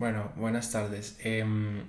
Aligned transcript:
Bueno, 0.00 0.32
buenas 0.34 0.72
tardes. 0.72 1.18
Em, 1.22 1.82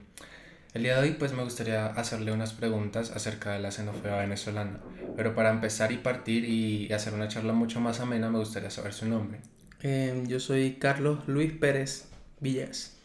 el 0.74 0.84
día 0.84 0.98
de 0.98 1.02
hoy 1.02 1.16
pues 1.18 1.32
me 1.32 1.44
gustaría 1.44 1.86
hacerle 1.86 2.34
unas 2.34 2.52
preguntas 2.52 3.10
acerca 3.12 3.54
de 3.54 3.60
la 3.60 3.72
xenofobia 3.72 4.18
venezolana, 4.18 4.82
pero 5.16 5.34
para 5.34 5.50
empezar 5.50 5.94
y 5.94 5.98
partir 5.98 6.44
y 6.44 6.92
hacer 6.92 7.14
una 7.14 7.30
charla 7.30 7.54
mucho 7.54 7.80
más 7.80 8.02
amena 8.02 8.30
me 8.30 8.38
gustaría 8.38 8.70
saber 8.70 8.92
su 8.92 9.06
nombre. 9.08 9.40
Em, 9.82 10.28
yo 10.28 10.42
soy 10.42 10.74
Carlos 10.74 11.26
Luis 11.28 11.54
Pérez 11.54 12.10
Villas. 12.42 12.98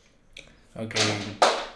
Ok, 0.74 0.96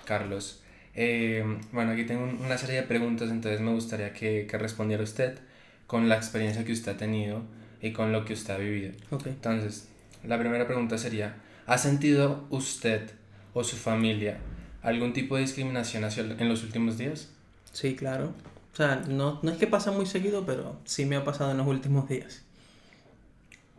Carlos. 0.05 0.65
Em, 0.97 1.61
bueno, 1.71 1.93
aquí 1.93 2.03
tengo 2.03 2.25
una 2.25 2.59
serie 2.59 2.81
de 2.81 2.83
preguntas, 2.83 3.31
entonces 3.31 3.61
me 3.61 3.73
gustaría 3.73 4.12
que, 4.12 4.49
que 4.51 4.59
respondiera 4.59 5.05
usted 5.05 5.39
con 5.87 6.09
la 6.09 6.17
experiencia 6.17 6.65
que 6.65 6.73
usted 6.73 6.97
ha 6.97 6.97
tenido 6.97 7.45
y 7.81 7.93
con 7.93 8.11
lo 8.11 8.25
que 8.25 8.33
usted 8.33 8.55
ha 8.55 8.59
vivido. 8.59 8.93
Ok. 9.11 9.29
Entonces, 9.29 9.87
la 10.25 10.37
primera 10.37 10.67
pregunta 10.67 10.99
sería, 10.99 11.37
¿ha 11.67 11.79
sentido 11.79 12.49
usted 12.51 13.20
o 13.55 13.64
su 13.64 13.77
familia 13.77 14.39
algún 14.82 15.13
tipo 15.13 15.36
de 15.36 15.43
discriminación 15.43 16.04
hacia, 16.04 16.22
en 16.22 16.49
los 16.49 16.63
últimos 16.63 16.96
días? 16.96 17.29
Sí, 17.73 17.95
claro. 17.95 18.32
O 18.73 18.76
sea, 18.76 19.03
no, 19.09 19.40
no 19.43 19.50
es 19.50 19.59
que 19.59 19.67
pasa 19.67 19.90
muy 19.90 20.07
seguido, 20.07 20.46
pero 20.46 20.76
sí 20.85 21.04
me 21.04 21.17
ha 21.17 21.25
pasado 21.25 21.50
en 21.50 21.59
los 21.59 21.67
últimos 21.67 22.09
días. 22.09 22.43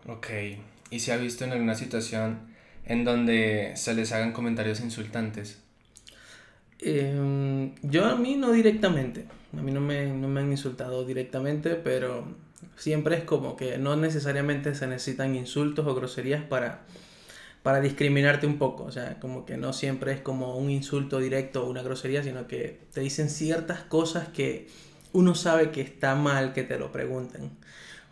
Ok. 0.07 0.27
¿Y 0.89 0.99
se 0.99 1.13
ha 1.13 1.17
visto 1.17 1.45
en 1.45 1.53
alguna 1.53 1.75
situación 1.75 2.39
en 2.85 3.05
donde 3.05 3.73
se 3.75 3.93
les 3.93 4.11
hagan 4.11 4.33
comentarios 4.33 4.81
insultantes? 4.81 5.59
Em, 6.79 7.73
yo 7.83 8.05
a 8.05 8.15
mí 8.15 8.35
no 8.35 8.51
directamente. 8.51 9.25
A 9.57 9.61
mí 9.61 9.71
no 9.71 9.81
me, 9.81 10.07
no 10.07 10.27
me 10.27 10.41
han 10.41 10.51
insultado 10.51 11.05
directamente, 11.05 11.75
pero 11.75 12.25
siempre 12.77 13.15
es 13.17 13.23
como 13.23 13.55
que 13.55 13.77
no 13.77 13.95
necesariamente 13.95 14.75
se 14.75 14.87
necesitan 14.87 15.35
insultos 15.35 15.85
o 15.85 15.95
groserías 15.95 16.43
para, 16.43 16.81
para 17.63 17.79
discriminarte 17.79 18.47
un 18.47 18.57
poco. 18.57 18.83
O 18.83 18.91
sea, 18.91 19.19
como 19.19 19.45
que 19.45 19.57
no 19.57 19.73
siempre 19.73 20.13
es 20.13 20.21
como 20.21 20.57
un 20.57 20.69
insulto 20.69 21.19
directo 21.19 21.65
o 21.65 21.69
una 21.69 21.83
grosería, 21.83 22.23
sino 22.23 22.47
que 22.47 22.79
te 22.93 23.01
dicen 23.01 23.29
ciertas 23.29 23.81
cosas 23.81 24.27
que 24.29 24.67
uno 25.13 25.35
sabe 25.35 25.71
que 25.71 25.81
está 25.81 26.15
mal 26.15 26.53
que 26.53 26.63
te 26.63 26.77
lo 26.77 26.91
pregunten. 26.91 27.51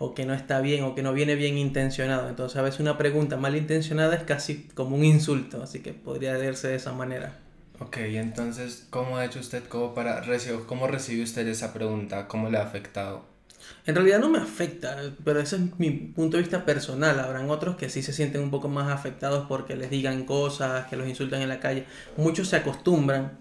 O 0.02 0.14
que 0.16 0.26
no 0.26 0.34
está 0.34 0.62
bien, 0.62 0.86
o 0.86 0.96
que 0.96 1.04
no 1.04 1.12
viene 1.12 1.36
bien 1.36 1.58
intencionado. 1.58 2.30
Entonces, 2.30 2.58
a 2.58 2.62
veces 2.62 2.80
una 2.80 2.98
pregunta 2.98 3.36
mal 3.36 3.58
intencionada 3.58 4.16
es 4.16 4.24
casi 4.24 4.64
como 4.74 4.96
un 4.96 5.04
insulto. 5.04 5.62
Así 5.62 5.80
que 5.80 5.94
podría 5.94 6.38
verse 6.38 6.70
de 6.70 6.76
esa 6.76 6.94
manera. 6.94 7.38
Ok, 7.82 7.98
entonces, 7.98 8.88
¿cómo 8.90 9.18
ha 9.18 9.26
hecho 9.26 9.40
usted 9.40 9.64
como 9.66 9.94
para 9.94 10.22
cómo 10.68 10.88
recibe 10.88 11.24
usted 11.24 11.48
esa 11.48 11.74
pregunta? 11.74 12.28
¿Cómo 12.28 12.50
le 12.50 12.58
ha 12.58 12.64
afectado? 12.64 13.24
En 13.86 13.96
realidad 13.96 14.20
no 14.20 14.30
me 14.30 14.40
afecta, 14.40 14.98
pero 15.24 15.40
ese 15.40 15.58
es 15.58 15.80
mi 15.80 15.92
punto 15.92 16.38
de 16.38 16.44
vista 16.44 16.66
personal. 16.66 17.20
Habrán 17.20 17.50
otros 17.50 17.76
que 17.76 17.90
sí 17.90 18.02
se 18.02 18.14
sienten 18.14 18.42
un 18.42 18.52
poco 18.52 18.68
más 18.68 18.92
afectados 18.92 19.46
porque 19.48 19.76
les 19.76 19.90
digan 19.90 20.26
cosas, 20.26 20.88
que 20.88 20.96
los 20.96 21.08
insultan 21.08 21.42
en 21.42 21.50
la 21.50 21.60
calle. 21.60 21.86
Muchos 22.18 22.48
se 22.50 22.58
acostumbran. 22.58 23.38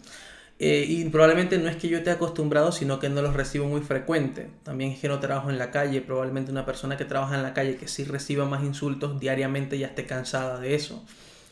Eh, 0.60 0.84
y 0.88 1.04
probablemente 1.04 1.56
no 1.58 1.68
es 1.68 1.76
que 1.76 1.88
yo 1.88 1.98
esté 1.98 2.10
acostumbrado, 2.10 2.72
sino 2.72 2.98
que 2.98 3.08
no 3.08 3.22
los 3.22 3.34
recibo 3.34 3.66
muy 3.66 3.80
frecuente. 3.80 4.50
También 4.64 4.92
es 4.92 4.98
que 4.98 5.08
no 5.08 5.20
trabajo 5.20 5.50
en 5.50 5.58
la 5.58 5.70
calle. 5.70 6.00
Probablemente 6.00 6.50
una 6.50 6.66
persona 6.66 6.96
que 6.96 7.04
trabaja 7.04 7.36
en 7.36 7.42
la 7.42 7.54
calle 7.54 7.76
que 7.76 7.86
sí 7.88 8.04
reciba 8.04 8.44
más 8.44 8.64
insultos 8.64 9.20
diariamente 9.20 9.78
ya 9.78 9.88
esté 9.88 10.06
cansada 10.06 10.58
de 10.58 10.74
eso. 10.74 11.04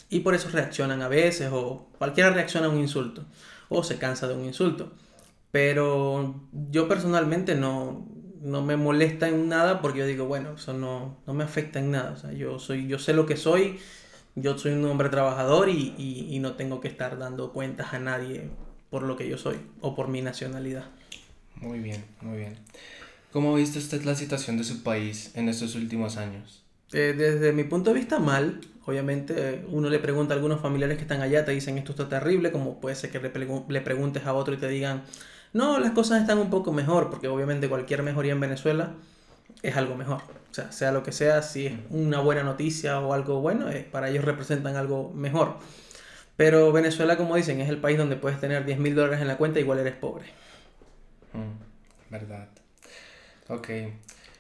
Y 0.09 0.21
por 0.21 0.35
eso 0.35 0.49
reaccionan 0.51 1.03
a 1.03 1.09
veces, 1.09 1.51
o 1.53 1.89
cualquiera 1.99 2.31
reacciona 2.31 2.67
a 2.67 2.71
un 2.71 2.79
insulto, 2.79 3.25
o 3.69 3.83
se 3.83 3.99
cansa 3.99 4.29
de 4.29 4.35
un 4.35 4.45
insulto. 4.45 4.93
Pero 5.51 6.35
yo 6.71 6.89
personalmente 6.89 7.55
no, 7.55 8.07
no 8.43 8.63
me 8.63 8.77
molesta 8.77 9.29
en 9.29 9.49
nada 9.49 9.81
porque 9.83 10.01
yo 10.01 10.07
digo, 10.07 10.27
bueno, 10.27 10.55
eso 10.57 10.73
no, 10.73 11.17
no 11.27 11.35
me 11.35 11.45
afecta 11.45 11.79
en 11.79 11.91
nada. 11.93 12.13
O 12.13 12.17
sea, 12.17 12.33
yo, 12.33 12.59
soy, 12.59 12.87
yo 12.89 12.99
sé 12.99 13.13
lo 13.15 13.27
que 13.27 13.37
soy, 13.37 13.79
yo 14.35 14.59
soy 14.59 14.73
un 14.73 14.85
hombre 14.87 15.09
trabajador 15.11 15.69
y, 15.69 15.95
y, 15.99 16.29
y 16.35 16.39
no 16.41 16.55
tengo 16.55 16.81
que 16.81 16.89
estar 16.89 17.19
dando 17.19 17.53
cuentas 17.53 17.95
a 17.95 17.99
nadie 17.99 18.51
por 18.91 19.03
lo 19.03 19.17
que 19.17 19.29
yo 19.29 19.39
soy 19.39 19.59
o 19.81 19.95
por 19.95 20.09
mi 20.09 20.23
nacionalidad. 20.23 20.87
Muy 21.57 21.81
bien, 21.81 22.05
muy 22.21 22.39
bien. 22.39 22.57
¿Cómo 23.33 23.55
ha 23.55 23.59
visto 23.59 23.79
usted 23.79 24.03
la 24.05 24.15
situación 24.15 24.59
de 24.59 24.65
su 24.65 24.83
país 24.83 25.33
en 25.35 25.49
estos 25.49 25.75
últimos 25.75 26.17
años? 26.17 26.65
Eh, 26.93 27.15
desde 27.17 27.53
mi 27.53 27.65
punto 27.65 27.93
de 27.93 27.99
vista, 27.99 28.19
mal. 28.19 28.61
Obviamente, 28.85 29.65
uno 29.69 29.91
le 29.91 29.99
pregunta 29.99 30.35
a 30.35 30.37
algunos 30.37 30.61
familiares 30.61 30.97
que 30.97 31.03
están 31.03 31.21
allá, 31.21 31.45
te 31.45 31.51
dicen 31.53 31.77
esto 31.79 31.93
está 31.93 32.09
terrible, 32.09 32.53
como 32.53 32.81
puede 32.81 32.95
ser 32.95 33.11
que 33.11 33.19
le, 33.19 33.33
le 33.69 33.81
preguntes 33.81 34.25
a 34.27 34.35
otro 34.35 34.55
y 34.55 34.59
te 34.59 34.69
digan, 34.69 35.03
no, 35.57 35.81
las 35.81 35.93
cosas 35.93 36.21
están 36.21 36.39
un 36.39 36.51
poco 36.51 36.71
mejor, 36.71 37.09
porque 37.09 37.29
obviamente 37.29 37.69
cualquier 37.69 38.03
mejoría 38.03 38.33
en 38.33 38.41
Venezuela 38.41 38.93
es 39.63 39.75
algo 39.75 39.97
mejor. 39.97 40.21
O 40.51 40.55
sea, 40.55 40.71
sea 40.71 40.93
lo 40.93 41.03
que 41.03 41.13
sea, 41.13 41.41
si 41.41 41.67
es 41.67 41.73
una 41.89 42.21
buena 42.21 42.43
noticia 42.43 43.01
o 43.01 43.15
algo 43.15 43.41
bueno, 43.41 43.71
eh, 43.71 43.89
para 43.91 44.11
ellos 44.11 44.25
representan 44.25 44.77
algo 44.77 45.13
mejor. 45.15 45.57
Pero 46.37 46.73
Venezuela, 46.73 47.17
como 47.17 47.37
dicen, 47.37 47.61
es 47.63 47.71
el 47.71 47.79
país 47.79 47.97
donde 47.97 48.17
puedes 48.17 48.39
tener 48.39 48.67
10 48.67 48.79
mil 48.79 48.95
dólares 48.95 49.23
en 49.23 49.29
la 49.29 49.39
cuenta, 49.39 49.59
igual 49.59 49.79
eres 49.79 49.95
pobre. 49.95 50.27
Mm, 51.33 52.13
verdad. 52.13 52.49
Ok. 53.49 53.69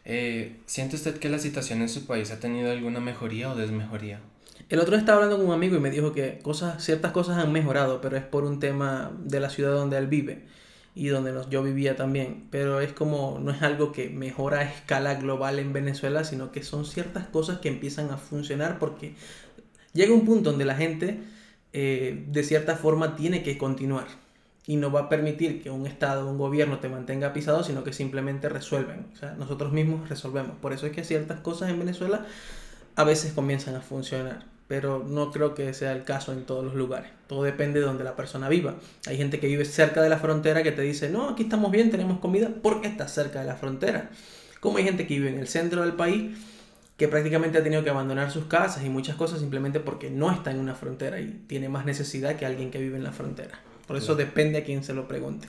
Eh, 0.05 0.57
¿Siente 0.67 0.97
usted 0.97 1.19
que 1.19 1.31
la 1.31 1.39
situación 1.39 1.81
en 1.81 1.89
su 1.89 2.07
país 2.07 2.31
ha 2.31 2.41
tenido 2.41 2.71
alguna 2.71 3.01
mejoría 3.01 3.51
o 3.51 3.57
desmejoría? 3.57 4.21
El 4.69 4.81
otro 4.81 4.97
estaba 4.97 5.17
hablando 5.17 5.39
con 5.39 5.47
un 5.47 5.55
amigo 5.55 5.77
y 5.77 5.81
me 5.81 5.91
dijo 5.91 6.13
que 6.13 6.41
cosas, 6.41 6.85
ciertas 6.85 7.13
cosas 7.13 7.39
han 7.39 7.53
mejorado, 7.53 8.03
pero 8.03 8.19
es 8.19 8.23
por 8.23 8.45
un 8.45 8.61
tema 8.61 9.13
de 9.19 9.41
la 9.41 9.49
ciudad 9.49 9.73
donde 9.73 9.97
él 9.97 10.09
vive 10.09 10.45
y 10.97 11.09
donde 11.09 11.33
yo 11.51 11.63
vivía 11.63 11.95
también. 11.95 12.49
Pero 12.51 12.81
es 12.81 12.93
como, 12.93 13.39
no 13.39 13.53
es 13.53 13.63
algo 13.63 13.93
que 13.93 14.09
mejora 14.09 14.61
a 14.61 14.63
escala 14.63 15.15
global 15.17 15.59
en 15.59 15.75
Venezuela, 15.75 16.25
sino 16.25 16.51
que 16.51 16.63
son 16.63 16.87
ciertas 16.87 17.29
cosas 17.29 17.59
que 17.59 17.69
empiezan 17.69 18.11
a 18.11 18.17
funcionar 18.17 18.79
porque 18.79 19.15
llega 19.93 20.15
un 20.15 20.25
punto 20.25 20.51
donde 20.51 20.65
la 20.65 20.75
gente 20.75 21.21
eh, 21.75 22.25
de 22.29 22.43
cierta 22.43 22.77
forma 22.77 23.15
tiene 23.15 23.43
que 23.43 23.59
continuar 23.59 24.07
y 24.67 24.77
no 24.77 24.91
va 24.91 25.01
a 25.03 25.09
permitir 25.11 25.63
que 25.63 25.71
un 25.71 25.87
Estado, 25.87 26.29
un 26.29 26.39
gobierno 26.39 26.79
te 26.79 26.89
mantenga 26.89 27.35
pisado, 27.35 27.63
sino 27.63 27.85
que 27.85 27.93
simplemente 27.93 28.49
resuelven. 28.49 29.07
O 29.13 29.17
sea, 29.17 29.35
nosotros 29.35 29.73
mismos 29.73 30.09
resolvemos. 30.09 30.57
Por 30.63 30.73
eso 30.73 30.87
es 30.87 30.93
que 30.93 31.05
ciertas 31.05 31.41
cosas 31.41 31.69
en 31.69 31.79
Venezuela 31.79 32.25
a 32.97 33.05
veces 33.05 33.35
comienzan 33.35 33.75
a 33.75 33.83
funcionar 33.83 34.56
pero 34.69 35.05
no 35.07 35.31
creo 35.31 35.55
que 35.55 35.73
sea 35.75 35.93
el 35.93 36.05
caso 36.05 36.33
en 36.33 36.45
todos 36.45 36.65
los 36.65 36.75
lugares. 36.75 37.11
Todo 37.27 37.43
depende 37.43 37.81
de 37.81 37.87
donde 37.87 38.05
la 38.05 38.17
persona 38.17 38.49
viva. 38.49 38.75
Hay 39.07 39.17
gente 39.17 39.39
que 39.39 39.47
vive 39.47 39.65
cerca 39.65 40.03
de 40.03 40.09
la 40.09 40.19
frontera 40.19 40.63
que 40.63 40.73
te 40.73 40.83
dice, 40.83 41.09
no, 41.09 41.31
aquí 41.31 41.45
estamos 41.45 41.71
bien, 41.71 41.91
tenemos 41.91 42.19
comida, 42.19 42.51
porque 42.63 42.89
está 42.89 43.09
cerca 43.09 43.41
de 43.41 43.47
la 43.47 43.57
frontera. 43.57 44.11
Como 44.61 44.79
hay 44.79 44.85
gente 44.85 45.07
que 45.07 45.15
vive 45.15 45.31
en 45.31 45.39
el 45.39 45.49
centro 45.49 45.83
del 45.83 45.93
país 45.93 46.37
que 46.97 47.09
prácticamente 47.09 47.59
ha 47.59 47.63
tenido 47.63 47.85
que 47.85 47.91
abandonar 47.91 48.31
sus 48.31 48.47
casas 48.47 48.85
y 48.85 48.89
muchas 48.89 49.17
cosas 49.17 49.41
simplemente 49.41 49.81
porque 49.81 50.11
no 50.11 50.33
está 50.33 50.51
en 50.51 50.59
una 50.59 50.75
frontera 50.75 51.21
y 51.21 51.45
tiene 51.47 51.69
más 51.69 51.85
necesidad 51.85 52.37
que 52.37 52.47
alguien 52.47 52.71
que 52.71 52.79
vive 52.79 52.97
en 52.97 53.05
la 53.05 53.13
frontera. 53.13 53.61
Por 53.87 53.97
eso 53.97 54.17
depende 54.17 54.59
a 54.59 54.65
quien 54.65 54.83
se 54.83 54.95
lo 54.95 55.07
pregunte. 55.07 55.47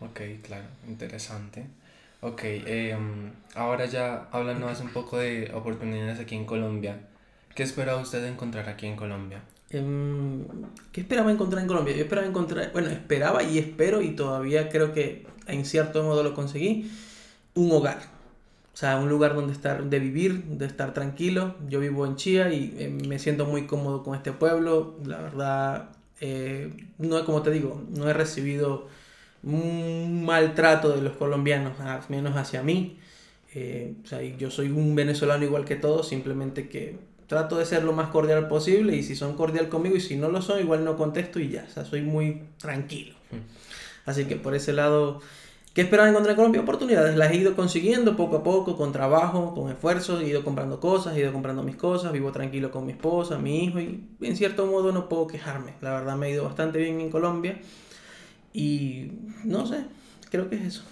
Ok, 0.00 0.20
claro, 0.42 0.64
interesante. 0.88 1.64
Ok, 2.22 2.40
em, 2.44 3.30
ahora 3.54 3.86
ya 3.86 4.28
hablándonos 4.32 4.80
un 4.80 4.90
poco 4.90 5.18
de 5.18 5.50
oportunidades 5.54 6.18
aquí 6.20 6.34
en 6.34 6.44
Colombia. 6.44 7.00
¿Qué 7.54 7.62
esperaba 7.62 8.00
usted 8.00 8.24
encontrar 8.26 8.68
aquí 8.68 8.86
en 8.86 8.96
Colombia? 8.96 9.42
Em, 9.70 10.44
¿Qué 10.92 11.00
esperaba 11.00 11.30
encontrar 11.30 11.62
en 11.62 11.68
Colombia? 11.68 11.94
Yo 11.94 12.02
esperaba 12.02 12.26
encontrar, 12.26 12.72
bueno, 12.72 12.88
esperaba 12.88 13.42
y 13.42 13.58
espero 13.58 14.02
y 14.02 14.10
todavía 14.10 14.68
creo 14.68 14.92
que 14.92 15.26
en 15.46 15.64
cierto 15.64 16.02
modo 16.02 16.22
lo 16.22 16.34
conseguí, 16.34 16.90
un 17.54 17.70
hogar. 17.72 17.98
O 18.72 18.76
sea, 18.76 18.96
un 18.98 19.08
lugar 19.08 19.34
donde 19.34 19.52
estar, 19.52 19.84
de 19.84 19.98
vivir, 19.98 20.44
de 20.44 20.66
estar 20.66 20.94
tranquilo. 20.94 21.56
Yo 21.68 21.80
vivo 21.80 22.06
en 22.06 22.16
Chía 22.16 22.52
y 22.52 22.74
eh, 22.78 22.88
me 22.88 23.18
siento 23.18 23.44
muy 23.44 23.66
cómodo 23.66 24.02
con 24.02 24.14
este 24.14 24.32
pueblo. 24.32 24.96
La 25.04 25.18
verdad, 25.18 25.90
eh, 26.20 26.72
no 26.98 27.24
como 27.24 27.42
te 27.42 27.50
digo, 27.50 27.82
no 27.90 28.08
he 28.08 28.12
recibido 28.12 28.88
un 29.42 30.24
maltrato 30.24 30.90
de 30.94 31.02
los 31.02 31.16
colombianos, 31.16 31.78
al 31.80 32.02
menos 32.08 32.36
hacia 32.36 32.62
mí. 32.62 32.98
Eh, 33.54 33.94
o 34.04 34.06
sea, 34.06 34.22
yo 34.22 34.50
soy 34.50 34.70
un 34.70 34.94
venezolano 34.94 35.44
igual 35.44 35.64
que 35.64 35.76
todos, 35.76 36.08
simplemente 36.08 36.68
que 36.68 36.98
trato 37.30 37.58
de 37.58 37.64
ser 37.64 37.84
lo 37.84 37.92
más 37.92 38.08
cordial 38.08 38.48
posible 38.48 38.96
y 38.96 39.04
si 39.04 39.14
son 39.14 39.36
cordial 39.36 39.68
conmigo 39.68 39.94
y 39.94 40.00
si 40.00 40.16
no 40.16 40.28
lo 40.30 40.42
son, 40.42 40.58
igual 40.58 40.84
no 40.84 40.96
contesto 40.96 41.38
y 41.38 41.48
ya, 41.48 41.64
o 41.64 41.72
sea, 41.72 41.84
soy 41.84 42.02
muy 42.02 42.42
tranquilo. 42.58 43.14
Hmm. 43.30 43.46
Así 44.04 44.24
que 44.24 44.34
por 44.34 44.56
ese 44.56 44.72
lado, 44.72 45.20
¿qué 45.72 45.82
esperaba 45.82 46.08
encontrar 46.08 46.32
en 46.32 46.36
Colombia? 46.38 46.62
Oportunidades, 46.62 47.16
las 47.16 47.30
he 47.30 47.36
ido 47.36 47.54
consiguiendo 47.54 48.16
poco 48.16 48.38
a 48.38 48.42
poco, 48.42 48.76
con 48.76 48.90
trabajo, 48.90 49.54
con 49.54 49.70
esfuerzo, 49.70 50.18
he 50.18 50.26
ido 50.26 50.42
comprando 50.42 50.80
cosas, 50.80 51.16
he 51.16 51.20
ido 51.20 51.32
comprando 51.32 51.62
mis 51.62 51.76
cosas, 51.76 52.10
vivo 52.10 52.32
tranquilo 52.32 52.72
con 52.72 52.84
mi 52.84 52.90
esposa, 52.90 53.38
mi 53.38 53.64
hijo 53.64 53.78
y 53.78 54.04
en 54.22 54.36
cierto 54.36 54.66
modo 54.66 54.90
no 54.90 55.08
puedo 55.08 55.28
quejarme. 55.28 55.74
La 55.82 55.92
verdad 55.92 56.16
me 56.16 56.26
ha 56.26 56.30
ido 56.30 56.42
bastante 56.42 56.80
bien 56.80 57.00
en 57.00 57.10
Colombia 57.10 57.60
y 58.52 59.12
no 59.44 59.68
sé, 59.68 59.84
creo 60.32 60.50
que 60.50 60.56
es 60.56 60.62
eso. 60.62 60.82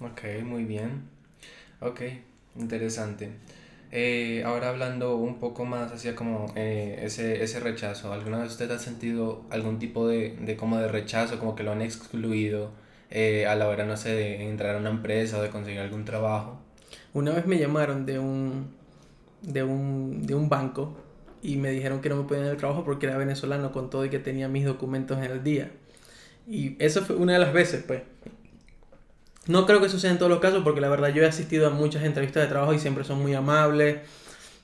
Ok, 0.00 0.42
muy 0.44 0.64
bien. 0.64 1.02
Ok, 1.80 2.00
interesante. 2.56 3.32
Eh, 3.90 4.42
ahora 4.44 4.68
hablando 4.68 5.16
un 5.16 5.38
poco 5.38 5.64
más 5.64 5.90
hacia 5.92 6.14
como 6.14 6.52
eh, 6.56 7.00
ese, 7.04 7.42
ese 7.42 7.58
rechazo, 7.60 8.12
¿alguna 8.12 8.38
vez 8.38 8.50
usted 8.50 8.70
ha 8.70 8.78
sentido 8.78 9.44
algún 9.50 9.78
tipo 9.78 10.06
de, 10.06 10.36
de 10.40 10.56
como 10.56 10.78
de 10.78 10.88
rechazo, 10.88 11.38
como 11.38 11.54
que 11.54 11.62
lo 11.62 11.72
han 11.72 11.80
excluido 11.80 12.70
eh, 13.10 13.46
a 13.46 13.54
la 13.54 13.66
hora, 13.68 13.86
no 13.86 13.96
sé, 13.96 14.10
de 14.14 14.48
entrar 14.48 14.76
a 14.76 14.78
una 14.78 14.90
empresa 14.90 15.38
o 15.38 15.42
de 15.42 15.48
conseguir 15.48 15.80
algún 15.80 16.04
trabajo? 16.04 16.60
Una 17.14 17.32
vez 17.32 17.46
me 17.46 17.58
llamaron 17.58 18.04
de 18.04 18.18
un, 18.18 18.68
de 19.42 19.62
un, 19.62 20.26
de 20.26 20.34
un 20.34 20.50
banco 20.50 20.94
y 21.42 21.56
me 21.56 21.70
dijeron 21.70 22.02
que 22.02 22.10
no 22.10 22.16
me 22.16 22.24
podían 22.24 22.44
dar 22.44 22.52
el 22.54 22.58
trabajo 22.58 22.84
porque 22.84 23.06
era 23.06 23.16
venezolano 23.16 23.72
con 23.72 23.88
todo 23.88 24.04
y 24.04 24.10
que 24.10 24.18
tenía 24.18 24.48
mis 24.48 24.66
documentos 24.66 25.16
en 25.18 25.24
el 25.24 25.42
día. 25.42 25.70
Y 26.46 26.76
eso 26.82 27.02
fue 27.02 27.16
una 27.16 27.34
de 27.34 27.38
las 27.38 27.52
veces, 27.54 27.84
pues. 27.86 28.02
No 29.48 29.64
creo 29.66 29.80
que 29.80 29.86
eso 29.86 29.98
sea 29.98 30.10
en 30.10 30.18
todos 30.18 30.30
los 30.30 30.40
casos 30.40 30.62
porque 30.62 30.80
la 30.80 30.88
verdad 30.88 31.08
yo 31.08 31.22
he 31.22 31.26
asistido 31.26 31.66
a 31.66 31.70
muchas 31.70 32.04
entrevistas 32.04 32.42
de 32.42 32.48
trabajo 32.48 32.74
y 32.74 32.78
siempre 32.78 33.02
son 33.02 33.20
muy 33.20 33.34
amables, 33.34 33.98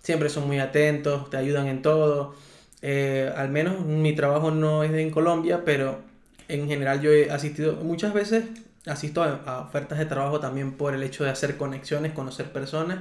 siempre 0.02 0.28
son 0.28 0.46
muy 0.46 0.58
atentos, 0.58 1.31
te 1.31 1.38
ayudan 1.38 1.66
en 1.69 1.81
todo. 1.81 2.34
Eh, 2.82 3.32
al 3.34 3.48
menos 3.48 3.81
mi 3.81 4.14
trabajo 4.14 4.50
no 4.50 4.84
es 4.84 4.92
en 4.92 5.10
Colombia, 5.10 5.62
pero 5.64 6.02
en 6.48 6.69
general 6.69 7.00
yo 7.00 7.10
he 7.10 7.31
asistido 7.31 7.76
muchas 7.76 8.12
veces, 8.12 8.44
asisto 8.84 9.22
a, 9.22 9.66
ofertas 9.66 9.98
de 9.98 10.04
trabajo 10.04 10.38
también 10.38 10.72
por 10.72 10.94
el 10.94 11.02
hecho 11.02 11.25
de 11.25 11.31
hacer 11.31 11.56
conexiones, 11.56 12.12
conocer 12.12 12.52
personas 12.52 12.98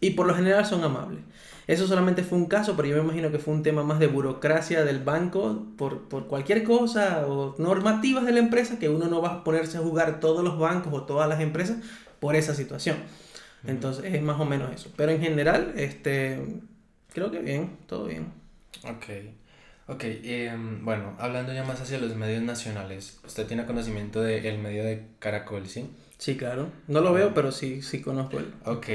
y 0.00 0.10
por 0.10 0.26
lo 0.28 0.34
general 0.36 0.64
son 0.66 0.84
amables. 0.84 1.20
Eso 1.68 1.86
solamente 1.86 2.22
fue 2.22 2.38
un 2.38 2.46
caso, 2.46 2.76
pero 2.76 2.88
yo 2.88 2.96
me 2.96 3.02
imagino 3.02 3.30
que 3.30 3.38
fue 3.38 3.52
un 3.52 3.62
tema 3.62 3.84
más 3.84 3.98
de 3.98 4.06
burocracia 4.06 4.86
del 4.86 5.00
banco 5.00 5.66
por, 5.76 6.08
por, 6.08 6.26
cualquier 6.26 6.64
cosa 6.64 7.26
o 7.28 7.54
normativas 7.58 8.24
de 8.24 8.32
la 8.32 8.38
empresa 8.38 8.78
que 8.78 8.88
uno 8.88 9.06
no 9.06 9.20
va 9.20 9.28
a 9.28 9.44
ponerse 9.44 9.76
a 9.76 9.82
jugar 9.82 10.18
todos 10.18 10.42
los 10.42 10.58
bancos 10.58 10.90
o 10.94 11.02
todas 11.02 11.28
las 11.28 11.40
empresas 11.40 11.76
por 12.20 12.36
esa 12.36 12.54
situación. 12.54 12.96
Entonces 13.66 14.14
es 14.14 14.22
más 14.22 14.40
o 14.40 14.46
menos 14.46 14.72
eso. 14.72 14.90
Pero 14.96 15.12
en 15.12 15.20
general, 15.20 15.74
este, 15.76 16.42
creo 17.12 17.30
que 17.30 17.40
bien, 17.40 17.76
todo 17.86 18.06
bien. 18.06 18.32
Ok. 18.84 19.04
Ok, 19.88 20.04
em, 20.04 20.84
bueno, 20.86 21.16
hablando 21.18 21.52
ya 21.52 21.64
más 21.64 21.82
hacia 21.82 21.98
los 21.98 22.16
medios 22.16 22.42
nacionales, 22.42 23.20
usted 23.26 23.46
tiene 23.46 23.66
conocimiento 23.66 24.22
del 24.22 24.58
medio 24.58 24.84
de 24.84 25.04
Caracol, 25.18 25.66
¿sí? 25.66 25.90
Sí, 26.16 26.36
claro. 26.38 26.70
No 26.88 27.02
lo 27.02 27.12
veo, 27.12 27.34
pero 27.34 27.52
sí, 27.52 27.82
sí 27.82 28.00
conozco 28.00 28.38
él. 28.38 28.52
Ok, 28.64 28.86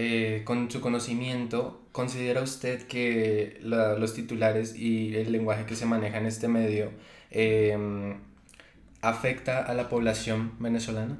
eh, 0.00 0.42
con 0.44 0.70
su 0.70 0.80
conocimiento, 0.80 1.82
¿considera 1.90 2.40
usted 2.40 2.86
que 2.86 3.58
los 3.62 4.14
titulares 4.14 4.76
y 4.76 5.16
el 5.16 5.32
lenguaje 5.32 5.66
que 5.66 5.74
se 5.74 5.86
maneja 5.86 6.18
en 6.18 6.26
este 6.26 6.46
medio 6.46 6.92
em, 7.32 8.20
afecta 9.02 9.64
a 9.64 9.74
la 9.74 9.88
población 9.88 10.52
venezolana? 10.60 11.18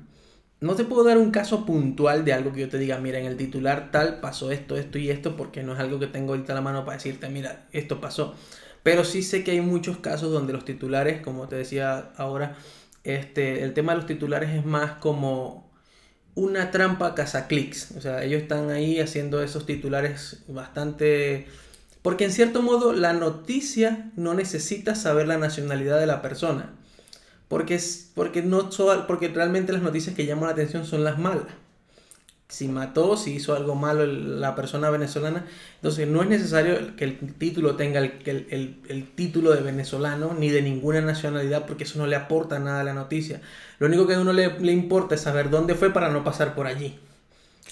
No 0.60 0.76
te 0.76 0.84
puedo 0.84 1.02
dar 1.02 1.18
un 1.18 1.32
caso 1.32 1.66
puntual 1.66 2.24
de 2.24 2.32
algo 2.32 2.52
que 2.52 2.60
yo 2.60 2.68
te 2.68 2.78
diga, 2.78 2.98
mira, 2.98 3.18
en 3.18 3.26
el 3.26 3.36
titular 3.36 3.90
tal 3.90 4.20
pasó 4.20 4.52
esto, 4.52 4.76
esto 4.76 4.96
y 4.98 5.10
esto, 5.10 5.36
porque 5.36 5.64
no 5.64 5.72
es 5.72 5.80
algo 5.80 5.98
que 5.98 6.06
tengo 6.06 6.34
ahorita 6.34 6.52
a 6.52 6.54
la 6.54 6.62
mano 6.62 6.84
para 6.84 6.98
decirte, 6.98 7.28
mira, 7.28 7.66
esto 7.72 8.00
pasó. 8.00 8.36
Pero 8.84 9.02
sí 9.02 9.24
sé 9.24 9.42
que 9.42 9.50
hay 9.50 9.60
muchos 9.60 9.96
casos 9.96 10.30
donde 10.30 10.52
los 10.52 10.64
titulares, 10.64 11.20
como 11.20 11.48
te 11.48 11.56
decía 11.56 12.12
ahora, 12.16 12.56
este, 13.02 13.64
el 13.64 13.74
tema 13.74 13.90
de 13.90 13.96
los 13.96 14.06
titulares 14.06 14.50
es 14.50 14.64
más 14.64 14.92
como 15.00 15.67
una 16.38 16.70
trampa 16.70 17.14
cazaclics. 17.16 17.92
O 17.96 18.00
sea, 18.00 18.22
ellos 18.22 18.42
están 18.42 18.70
ahí 18.70 19.00
haciendo 19.00 19.42
esos 19.42 19.66
titulares 19.66 20.38
bastante... 20.46 21.46
Porque 22.00 22.24
en 22.24 22.32
cierto 22.32 22.62
modo 22.62 22.92
la 22.92 23.12
noticia 23.12 24.10
no 24.14 24.34
necesita 24.34 24.94
saber 24.94 25.26
la 25.26 25.36
nacionalidad 25.36 25.98
de 25.98 26.06
la 26.06 26.22
persona. 26.22 26.70
Porque, 27.48 27.80
porque, 28.14 28.42
no, 28.42 28.70
porque 29.08 29.28
realmente 29.28 29.72
las 29.72 29.82
noticias 29.82 30.14
que 30.14 30.26
llaman 30.26 30.46
la 30.46 30.52
atención 30.52 30.86
son 30.86 31.02
las 31.02 31.18
malas 31.18 31.46
si 32.48 32.66
mató, 32.66 33.16
si 33.18 33.34
hizo 33.34 33.54
algo 33.54 33.74
malo 33.74 34.06
la 34.06 34.54
persona 34.54 34.88
venezolana. 34.88 35.44
Entonces 35.76 36.08
no 36.08 36.22
es 36.22 36.28
necesario 36.28 36.96
que 36.96 37.04
el 37.04 37.34
título 37.34 37.76
tenga 37.76 38.00
el, 38.00 39.12
título 39.14 39.52
de 39.52 39.60
venezolano 39.60 40.34
ni 40.34 40.48
de 40.48 40.62
ninguna 40.62 41.00
nacionalidad 41.02 41.66
porque 41.66 41.84
eso 41.84 41.98
no 41.98 42.06
le 42.06 42.16
aporta 42.16 42.58
nada 42.58 42.80
a 42.80 42.84
la 42.84 42.94
noticia. 42.94 43.42
Lo 43.78 43.86
único 43.86 44.06
que 44.06 44.14
a 44.14 44.20
uno 44.20 44.32
le, 44.32 44.58
le 44.60 44.72
importa 44.72 45.14
es 45.14 45.20
saber 45.20 45.50
dónde 45.50 45.74
fue 45.74 45.92
para 45.92 46.08
no 46.08 46.24
pasar 46.24 46.54
por 46.54 46.66
allí. 46.66 46.98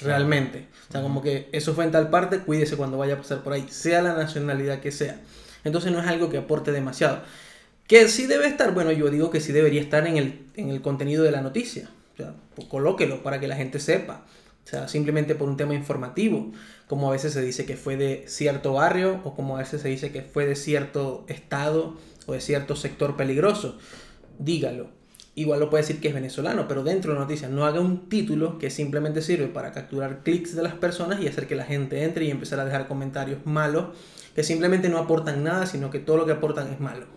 Realmente. 0.02 0.68
O 0.88 0.92
sea, 0.92 1.00
como 1.00 1.22
que 1.22 1.48
eso 1.52 1.74
fue 1.74 1.84
en 1.84 1.90
tal 1.90 2.10
parte, 2.10 2.40
cuídese 2.40 2.76
cuando 2.76 2.98
vaya 2.98 3.14
a 3.14 3.18
pasar 3.18 3.42
por 3.42 3.54
ahí, 3.54 3.66
sea 3.70 4.02
la 4.02 4.12
nacionalidad 4.12 4.80
que 4.80 4.92
sea. 4.92 5.20
Entonces 5.64 5.90
no 5.90 6.00
es 6.00 6.06
algo 6.06 6.28
que 6.28 6.36
aporte 6.36 6.70
demasiado. 6.70 7.22
Que 7.86 8.08
sí 8.08 8.26
debe 8.26 8.46
estar, 8.46 8.74
bueno, 8.74 8.92
yo 8.92 9.08
digo 9.08 9.30
que 9.30 9.40
sí 9.40 9.52
debería 9.52 9.80
estar 9.80 10.06
en 10.06 10.18
el, 10.18 10.44
en 10.56 10.68
el 10.68 10.82
contenido 10.82 11.24
de 11.24 11.30
la 11.30 11.40
noticia. 11.40 11.88
O 12.12 12.16
sea, 12.18 12.34
colóquelo 12.68 13.22
para 13.22 13.40
que 13.40 13.48
la 13.48 13.56
gente 13.56 13.80
sepa. 13.80 14.26
O 14.66 14.68
sea, 14.68 14.88
simplemente 14.88 15.36
por 15.36 15.48
un 15.48 15.56
tema 15.56 15.74
informativo, 15.74 16.50
como 16.88 17.08
a 17.08 17.12
veces 17.12 17.32
se 17.32 17.40
dice 17.40 17.64
que 17.64 17.76
fue 17.76 17.96
de 17.96 18.24
cierto 18.26 18.72
barrio 18.72 19.20
o 19.22 19.32
como 19.36 19.54
a 19.54 19.60
veces 19.60 19.80
se 19.80 19.88
dice 19.88 20.10
que 20.10 20.22
fue 20.22 20.44
de 20.44 20.56
cierto 20.56 21.24
estado 21.28 21.96
o 22.26 22.32
de 22.32 22.40
cierto 22.40 22.74
sector 22.74 23.16
peligroso. 23.16 23.78
Dígalo. 24.40 24.88
Igual 25.36 25.60
lo 25.60 25.70
puede 25.70 25.84
decir 25.84 26.00
que 26.00 26.08
es 26.08 26.14
venezolano, 26.14 26.66
pero 26.66 26.82
dentro 26.82 27.12
de 27.12 27.18
la 27.18 27.24
noticia 27.24 27.48
no 27.48 27.64
haga 27.64 27.78
un 27.78 28.08
título 28.08 28.58
que 28.58 28.70
simplemente 28.70 29.22
sirve 29.22 29.46
para 29.46 29.70
capturar 29.70 30.24
clics 30.24 30.56
de 30.56 30.64
las 30.64 30.74
personas 30.74 31.20
y 31.20 31.28
hacer 31.28 31.46
que 31.46 31.54
la 31.54 31.64
gente 31.64 32.02
entre 32.02 32.24
y 32.24 32.30
empezar 32.32 32.58
a 32.58 32.64
dejar 32.64 32.88
comentarios 32.88 33.46
malos 33.46 33.94
que 34.34 34.42
simplemente 34.42 34.88
no 34.88 34.98
aportan 34.98 35.44
nada, 35.44 35.66
sino 35.66 35.90
que 35.90 36.00
todo 36.00 36.16
lo 36.16 36.26
que 36.26 36.32
aportan 36.32 36.72
es 36.72 36.80
malo. 36.80 37.15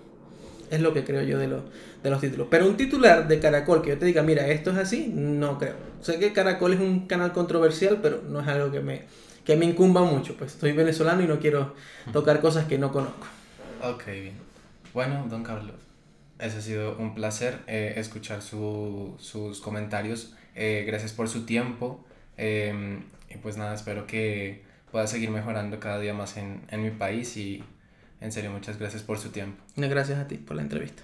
Es 0.70 0.82
lo 0.82 0.94
que 0.94 1.04
creo 1.04 1.22
yo 1.24 1.40
de, 1.40 1.48
de 1.48 2.10
los 2.10 2.22
títulos. 2.22 2.48
Pero 2.50 2.68
un 2.68 2.78
titular 2.78 3.28
de 3.28 3.40
Caracol 3.40 3.82
que 3.82 3.90
yo 3.90 3.98
te 3.98 4.06
diga, 4.06 4.22
mira, 4.22 4.48
esto 4.48 4.72
es 4.72 4.78
así, 4.78 5.12
no 5.14 5.58
creo. 5.58 5.76
Sé 6.02 6.20
que 6.20 6.32
Caracol 6.32 6.74
es 6.74 6.80
un 6.80 7.08
canal 7.08 7.34
controversial, 7.34 8.00
pero 8.02 8.22
no 8.28 8.40
es 8.42 8.48
algo 8.48 8.72
que 8.72 8.80
me, 8.80 9.04
que 9.44 9.56
me 9.56 9.66
incumba 9.66 10.04
mucho. 10.04 10.36
Pues 10.36 10.52
soy 10.54 10.74
venezolano 10.74 11.24
y 11.24 11.28
no 11.28 11.40
quiero 11.40 11.74
tocar 12.14 12.40
cosas 12.42 12.66
que 12.66 12.78
no 12.78 12.92
conozco. 12.92 13.26
Ok, 13.82 14.06
bien. 14.08 14.34
Bueno, 14.94 15.26
don 15.30 15.44
Carlos, 15.44 15.76
ese 16.40 16.58
ha 16.58 16.62
sido 16.62 16.98
un 16.98 17.16
placer 17.16 17.60
eh, 17.68 17.94
escuchar 17.98 18.42
sus 18.42 19.62
comentarios. 19.62 20.36
Eh, 20.56 20.84
gracias 20.86 21.14
por 21.14 21.30
su 21.30 21.46
tiempo. 21.46 22.04
Em, 22.38 23.04
y 23.30 23.38
pues 23.38 23.58
nada, 23.58 23.74
espero 23.74 24.08
que 24.08 24.64
pueda 24.92 25.08
seguir 25.08 25.30
mejorando 25.30 25.80
cada 25.80 26.00
día 26.00 26.14
más 26.14 26.38
en, 26.38 26.62
en 26.70 26.84
mi 26.84 26.92
país 26.92 27.38
y 27.38 27.64
en 28.22 28.32
serio, 28.32 28.52
muchas 28.52 28.78
gracias 28.78 29.04
por 29.04 29.18
su 29.18 29.30
tiempo. 29.30 29.64
Gracias 29.76 30.20
a 30.20 30.28
ti 30.28 30.38
por 30.38 30.56
la 30.56 30.62
entrevista. 30.62 31.04